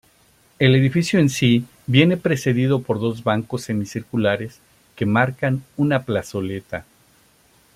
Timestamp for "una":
5.77-6.05